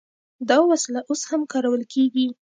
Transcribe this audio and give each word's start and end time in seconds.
دا 0.49 0.57
وسله 0.71 0.99
اوس 1.09 1.21
هم 1.29 1.41
کارول 1.51 1.81
کیږي. 1.93 2.25